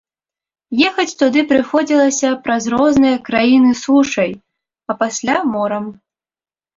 [0.91, 4.31] Ехаць туды прыходзілася праз розныя краіны сушай,
[4.91, 5.85] а пасля морам.